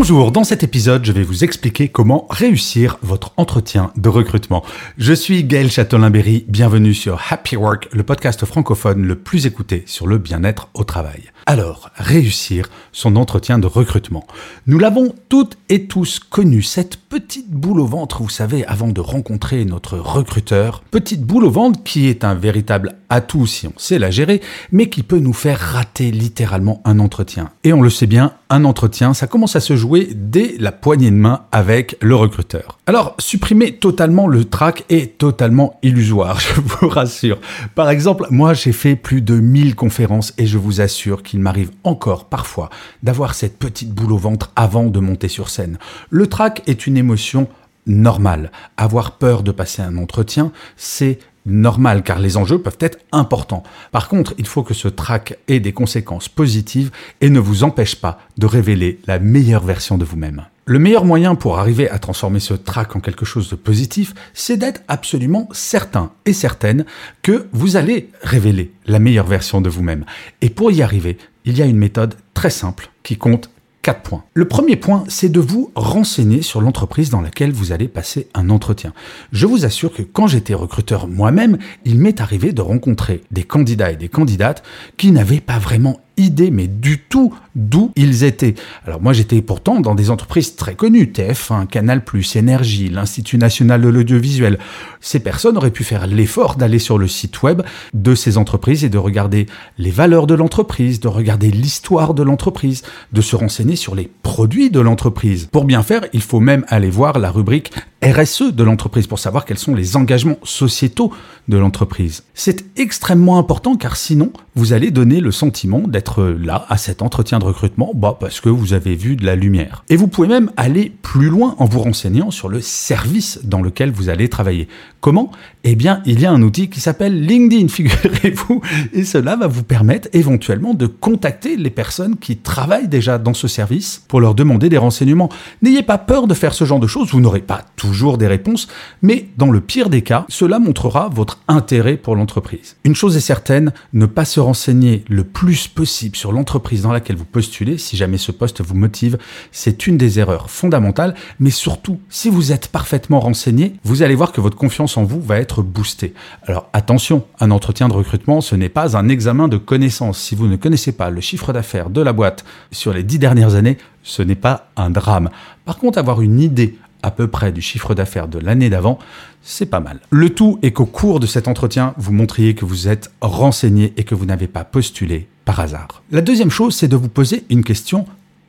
[0.00, 4.64] Bonjour, dans cet épisode, je vais vous expliquer comment réussir votre entretien de recrutement.
[4.96, 10.06] Je suis Gaël Châtelain-Berry, bienvenue sur Happy Work, le podcast francophone le plus écouté sur
[10.06, 11.24] le bien-être au travail.
[11.44, 14.26] Alors, réussir son entretien de recrutement.
[14.66, 19.00] Nous l'avons toutes et tous connu, cette petite boule au ventre, vous savez, avant de
[19.00, 20.84] rencontrer notre recruteur.
[20.92, 24.88] Petite boule au ventre qui est un véritable atout si on sait la gérer, mais
[24.88, 27.50] qui peut nous faire rater littéralement un entretien.
[27.64, 31.10] Et on le sait bien, un entretien, ça commence à se jouer dès la poignée
[31.10, 32.78] de main avec le recruteur.
[32.86, 37.40] Alors, supprimer totalement le trac est totalement illusoire, je vous rassure.
[37.74, 41.72] Par exemple, moi j'ai fait plus de 1000 conférences et je vous assure qu'il m'arrive
[41.82, 42.70] encore parfois
[43.02, 45.78] d'avoir cette petite boule au ventre avant de monter sur scène.
[46.10, 47.48] Le trac est une émotion
[47.86, 48.52] normale.
[48.76, 53.62] Avoir peur de passer un entretien, c'est normal car les enjeux peuvent être importants.
[53.92, 57.96] Par contre, il faut que ce trac ait des conséquences positives et ne vous empêche
[57.96, 60.44] pas de révéler la meilleure version de vous-même.
[60.66, 64.56] Le meilleur moyen pour arriver à transformer ce trac en quelque chose de positif, c'est
[64.56, 66.84] d'être absolument certain et certaine
[67.22, 70.04] que vous allez révéler la meilleure version de vous-même.
[70.42, 73.50] Et pour y arriver, il y a une méthode très simple qui compte
[73.82, 74.24] Points.
[74.34, 78.50] Le premier point, c'est de vous renseigner sur l'entreprise dans laquelle vous allez passer un
[78.50, 78.92] entretien.
[79.32, 83.90] Je vous assure que quand j'étais recruteur moi-même, il m'est arrivé de rencontrer des candidats
[83.90, 84.62] et des candidates
[84.96, 88.54] qui n'avaient pas vraiment idée, mais du tout d'où ils étaient.
[88.86, 92.02] Alors moi j'étais pourtant dans des entreprises très connues, TF1, Canal+,
[92.34, 94.58] Énergie, l'Institut national de l'audiovisuel.
[95.00, 97.62] Ces personnes auraient pu faire l'effort d'aller sur le site web
[97.94, 99.46] de ces entreprises et de regarder
[99.78, 104.70] les valeurs de l'entreprise, de regarder l'histoire de l'entreprise, de se renseigner sur les produits
[104.70, 105.48] de l'entreprise.
[105.50, 107.72] Pour bien faire, il faut même aller voir la rubrique
[108.02, 111.12] RSE de l'entreprise pour savoir quels sont les engagements sociétaux
[111.48, 112.24] de l'entreprise.
[112.34, 117.38] C'est extrêmement important car sinon vous allez donner le sentiment d'être là à cet entretien
[117.38, 119.84] de recrutement bah parce que vous avez vu de la lumière.
[119.88, 123.90] Et vous pouvez même aller plus loin en vous renseignant sur le service dans lequel
[123.90, 124.68] vous allez travailler.
[125.00, 125.30] Comment
[125.64, 128.60] Eh bien, il y a un outil qui s'appelle LinkedIn, figurez-vous,
[128.92, 133.48] et cela va vous permettre éventuellement de contacter les personnes qui travaillent déjà dans ce
[133.48, 135.30] service pour leur demander des renseignements.
[135.62, 138.68] N'ayez pas peur de faire ce genre de choses, vous n'aurez pas toujours des réponses,
[139.00, 142.76] mais dans le pire des cas, cela montrera votre intérêt pour l'entreprise.
[142.84, 147.16] Une chose est certaine, ne pas se renseigner le plus possible sur l'entreprise dans laquelle
[147.16, 149.16] vous postulez, si jamais ce poste vous motive,
[149.50, 154.32] c'est une des erreurs fondamentales, mais surtout, si vous êtes parfaitement renseigné, vous allez voir
[154.32, 156.14] que votre confiance en vous va être boosté.
[156.46, 160.18] Alors attention, un entretien de recrutement, ce n'est pas un examen de connaissances.
[160.18, 163.54] Si vous ne connaissez pas le chiffre d'affaires de la boîte sur les dix dernières
[163.54, 165.30] années, ce n'est pas un drame.
[165.64, 168.98] Par contre, avoir une idée à peu près du chiffre d'affaires de l'année d'avant,
[169.42, 170.00] c'est pas mal.
[170.10, 174.04] Le tout est qu'au cours de cet entretien, vous montriez que vous êtes renseigné et
[174.04, 176.02] que vous n'avez pas postulé par hasard.
[176.10, 178.06] La deuxième chose, c'est de vous poser une question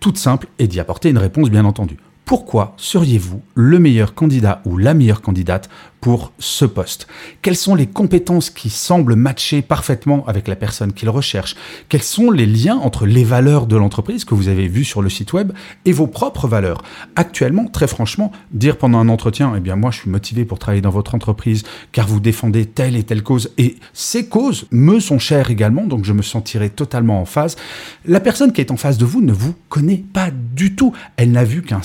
[0.00, 1.96] toute simple et d'y apporter une réponse bien entendu.
[2.24, 5.68] Pourquoi seriez-vous le meilleur candidat ou la meilleure candidate
[6.00, 7.06] pour ce poste?
[7.42, 11.56] Quelles sont les compétences qui semblent matcher parfaitement avec la personne qu'il recherche?
[11.88, 15.10] Quels sont les liens entre les valeurs de l'entreprise que vous avez vues sur le
[15.10, 15.52] site web
[15.84, 16.82] et vos propres valeurs?
[17.16, 20.82] Actuellement, très franchement, dire pendant un entretien, eh bien moi je suis motivé pour travailler
[20.82, 25.18] dans votre entreprise car vous défendez telle et telle cause et ces causes me sont
[25.18, 27.56] chères également, donc je me sentirai totalement en phase.
[28.04, 30.92] La personne qui est en face de vous ne vous connaît pas du tout.
[31.16, 31.82] Elle n'a vu qu'un.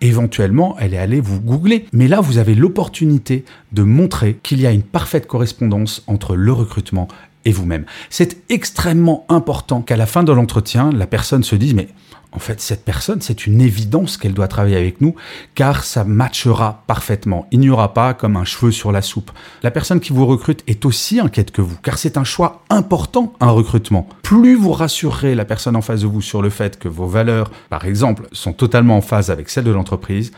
[0.00, 1.86] Éventuellement, elle est allée vous googler.
[1.92, 6.52] Mais là, vous avez l'opportunité de montrer qu'il y a une parfaite correspondance entre le
[6.52, 7.08] recrutement
[7.44, 7.84] et vous-même.
[8.10, 11.88] C'est extrêmement important qu'à la fin de l'entretien, la personne se dise mais
[12.34, 15.14] en fait, cette personne, c'est une évidence qu'elle doit travailler avec nous,
[15.54, 17.46] car ça matchera parfaitement.
[17.50, 19.30] Il n'y aura pas comme un cheveu sur la soupe.
[19.62, 23.34] La personne qui vous recrute est aussi inquiète que vous, car c'est un choix important,
[23.40, 24.08] un recrutement.
[24.22, 27.50] Plus vous rassurerez la personne en face de vous sur le fait que vos valeurs,
[27.68, 30.32] par exemple, sont totalement en phase avec celles de l'entreprise,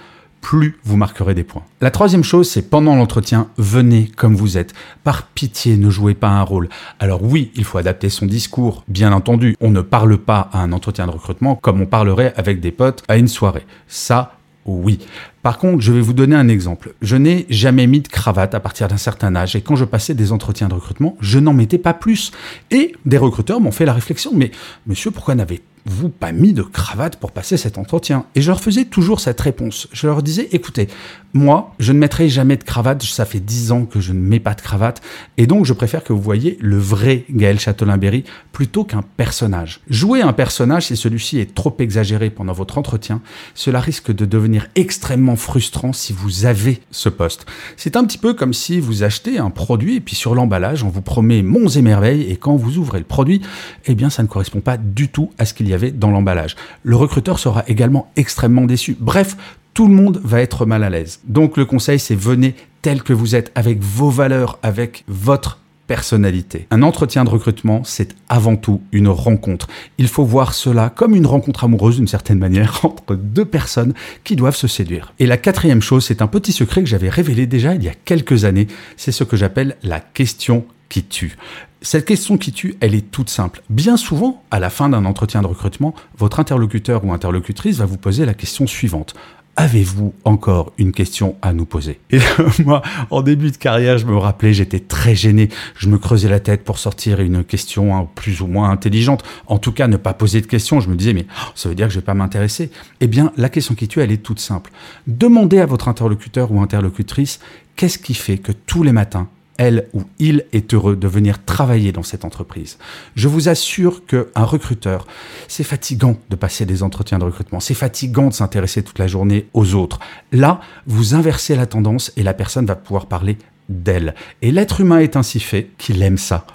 [0.45, 1.63] plus vous marquerez des points.
[1.81, 4.75] La troisième chose, c'est pendant l'entretien, venez comme vous êtes.
[5.03, 6.69] Par pitié, ne jouez pas un rôle.
[7.01, 9.57] Alors oui, il faut adapter son discours, bien entendu.
[9.63, 13.03] On ne parle pas à un entretien de recrutement comme on parlerait avec des potes
[13.09, 13.65] à une soirée.
[13.89, 14.37] Ça,
[14.67, 14.99] oui.
[15.43, 16.93] Par contre, je vais vous donner un exemple.
[17.01, 20.13] Je n'ai jamais mis de cravate à partir d'un certain âge et quand je passais
[20.13, 22.33] des entretiens de recrutement, je n'en mettais pas plus.
[22.71, 24.51] Et des recruteurs m'ont fait la réflexion, mais
[24.87, 28.61] monsieur, pourquoi n'avez vous pas mis de cravate pour passer cet entretien Et je leur
[28.61, 29.89] faisais toujours cette réponse.
[29.93, 30.89] Je leur disais, écoutez,
[31.35, 34.39] moi, je ne mettrai jamais de cravate, ça fait dix ans que je ne mets
[34.39, 35.03] pas de cravate,
[35.37, 38.23] et donc je préfère que vous voyez le vrai Gaël Châtelain-Berry
[38.53, 39.81] plutôt qu'un personnage.
[39.89, 43.21] Jouer un personnage, si celui-ci est trop exagéré pendant votre entretien,
[43.55, 47.47] cela risque de devenir extrêmement frustrant si vous avez ce poste.
[47.77, 50.89] C'est un petit peu comme si vous achetez un produit et puis sur l'emballage, on
[50.89, 53.43] vous promet monts et merveilles, et quand vous ouvrez le produit,
[53.87, 56.57] eh bien ça ne correspond pas du tout à ce qu'il y a dans l'emballage.
[56.83, 58.97] Le recruteur sera également extrêmement déçu.
[58.99, 59.37] Bref,
[59.75, 61.21] tout le monde va être mal à l'aise.
[61.27, 66.67] Donc le conseil, c'est venez tel que vous êtes, avec vos valeurs, avec votre personnalité.
[66.71, 69.69] Un entretien de recrutement, c'est avant tout une rencontre.
[69.99, 74.37] Il faut voir cela comme une rencontre amoureuse d'une certaine manière entre deux personnes qui
[74.37, 75.13] doivent se séduire.
[75.19, 77.95] Et la quatrième chose, c'est un petit secret que j'avais révélé déjà il y a
[78.05, 78.67] quelques années,
[78.97, 81.37] c'est ce que j'appelle la question qui tue.
[81.85, 83.61] Cette question qui tue, elle est toute simple.
[83.69, 87.99] Bien souvent, à la fin d'un entretien de recrutement, votre interlocuteur ou interlocutrice va vous
[87.99, 89.15] poser la question suivante.
[89.57, 92.01] Avez-vous encore une question à nous poser?
[92.11, 92.21] Et
[92.65, 95.51] moi, en début de carrière, je me rappelais, j'étais très gêné.
[95.77, 99.23] Je me creusais la tête pour sortir une question hein, plus ou moins intelligente.
[99.47, 100.81] En tout cas, ne pas poser de questions.
[100.81, 102.71] Je me disais, mais oh, ça veut dire que je vais pas m'intéresser.
[103.03, 104.71] Eh bien, la question qui tue, elle est toute simple.
[105.07, 107.41] Demandez à votre interlocuteur ou interlocutrice
[107.77, 109.29] qu'est-ce qui fait que tous les matins,
[109.59, 112.79] elle ou il est heureux de venir travailler dans cette entreprise.
[113.15, 115.07] Je vous assure qu'un recruteur,
[115.49, 119.47] c'est fatigant de passer des entretiens de recrutement, c'est fatigant de s'intéresser toute la journée
[119.55, 119.99] aux autres.
[120.33, 124.15] Là, vous inversez la tendance et la personne va pouvoir parler d'elle.
[124.43, 126.47] Et l'être humain est ainsi fait qu'il aime ça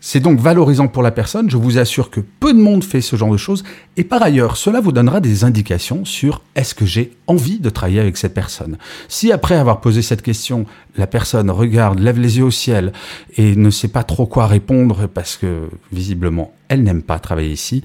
[0.00, 3.16] C'est donc valorisant pour la personne, je vous assure que peu de monde fait ce
[3.16, 3.64] genre de choses,
[3.96, 8.00] et par ailleurs, cela vous donnera des indications sur est-ce que j'ai envie de travailler
[8.00, 8.78] avec cette personne.
[9.08, 12.92] Si après avoir posé cette question, la personne regarde, lève les yeux au ciel
[13.36, 17.84] et ne sait pas trop quoi répondre parce que visiblement elle n'aime pas travailler ici,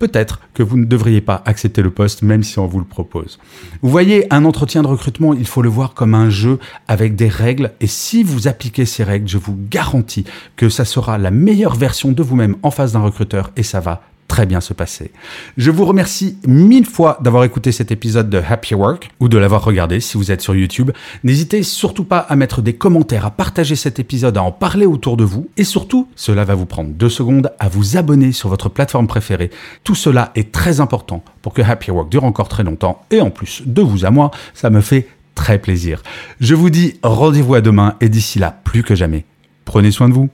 [0.00, 3.38] peut-être que vous ne devriez pas accepter le poste même si on vous le propose.
[3.82, 6.58] Vous voyez, un entretien de recrutement, il faut le voir comme un jeu
[6.88, 10.24] avec des règles et si vous appliquez ces règles, je vous garantis
[10.56, 14.02] que ça sera la meilleure version de vous-même en face d'un recruteur et ça va
[14.32, 15.10] très bien se passer.
[15.58, 19.62] Je vous remercie mille fois d'avoir écouté cet épisode de Happy Work ou de l'avoir
[19.62, 20.90] regardé si vous êtes sur YouTube.
[21.22, 25.18] N'hésitez surtout pas à mettre des commentaires, à partager cet épisode, à en parler autour
[25.18, 28.70] de vous et surtout, cela va vous prendre deux secondes à vous abonner sur votre
[28.70, 29.50] plateforme préférée.
[29.84, 33.28] Tout cela est très important pour que Happy Work dure encore très longtemps et en
[33.28, 36.02] plus de vous à moi, ça me fait très plaisir.
[36.40, 39.26] Je vous dis rendez-vous à demain et d'ici là, plus que jamais,
[39.66, 40.30] prenez soin de vous.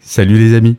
[0.00, 0.78] Salut les amis